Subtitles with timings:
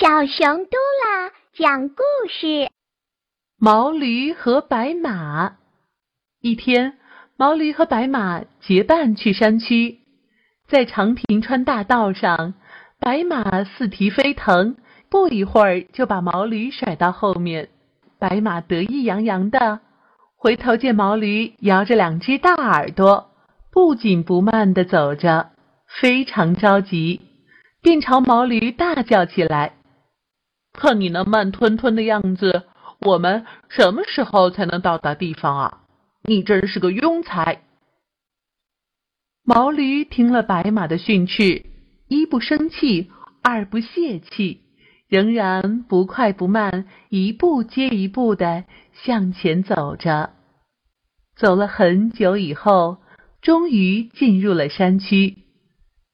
[0.00, 2.70] 小熊嘟啦讲故事：
[3.58, 5.56] 毛驴和白马。
[6.40, 6.96] 一天，
[7.36, 9.98] 毛驴和白马结伴去山区，
[10.66, 12.54] 在长平川大道上，
[12.98, 14.78] 白马四蹄飞腾，
[15.10, 17.68] 不一会儿就把毛驴甩到后面。
[18.18, 19.80] 白马得意洋洋的，
[20.34, 23.32] 回头见毛驴摇着两只大耳朵，
[23.70, 25.50] 不紧不慢地走着，
[26.00, 27.20] 非常着急，
[27.82, 29.74] 便朝毛驴大叫起来。
[30.72, 32.64] 看你那慢吞吞的样子，
[33.00, 35.80] 我们什么时候才能到达地方啊？
[36.22, 37.62] 你真是个庸才！
[39.42, 41.64] 毛驴听了白马的训斥，
[42.08, 43.10] 一不生气，
[43.42, 44.60] 二不泄气，
[45.08, 50.30] 仍然不快不慢，一步接一步的向前走着。
[51.36, 52.98] 走了很久以后，
[53.40, 55.38] 终于进入了山区。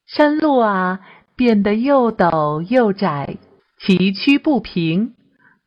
[0.05, 1.01] 山路啊，
[1.35, 3.37] 变得又陡又窄。
[3.79, 5.13] 崎岖不平，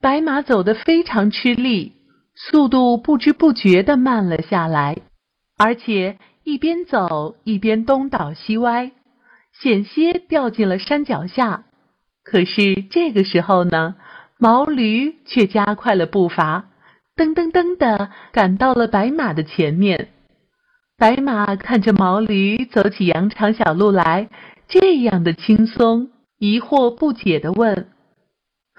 [0.01, 1.93] 白马走得非常吃力，
[2.35, 4.97] 速度不知不觉的慢了下来，
[5.57, 8.91] 而且一边走一边东倒西歪，
[9.63, 11.65] 险些掉进了山脚下。
[12.25, 13.95] 可是这个时候呢，
[14.39, 16.69] 毛驴却加快了步伐，
[17.17, 20.09] 噔噔噔的赶到了白马的前面。
[20.99, 24.29] 白马看着毛驴走起羊肠小路来，
[24.69, 27.89] 这样的轻松，疑惑不解的问。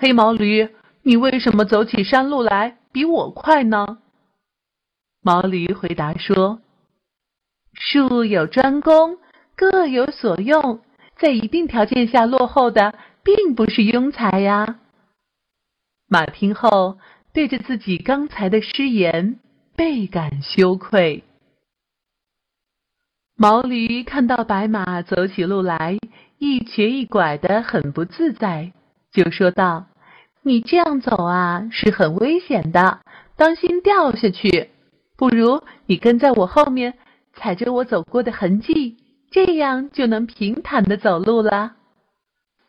[0.01, 0.67] 黑毛驴，
[1.03, 3.99] 你为什么走起山路来比我快呢？
[5.21, 6.59] 毛驴回答说
[7.79, 9.19] ：“术有专攻，
[9.55, 10.81] 各有所用，
[11.17, 14.79] 在一定条件下落后的，并不是庸才呀。”
[16.09, 16.97] 马听后，
[17.31, 19.39] 对着自己刚才的失言
[19.75, 21.23] 倍感羞愧。
[23.37, 25.99] 毛驴看到白马走起路来
[26.39, 28.73] 一瘸一拐的，很不自在，
[29.11, 29.85] 就说道。
[30.43, 33.01] 你这样走啊，是很危险的，
[33.35, 34.71] 当心掉下去。
[35.15, 36.95] 不如你跟在我后面，
[37.33, 38.97] 踩着我走过的痕迹，
[39.29, 41.73] 这样就能平坦的走路了。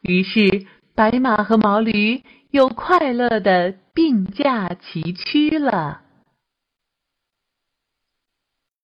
[0.02, 6.01] 于是，白马和毛驴又快乐的并驾齐驱了。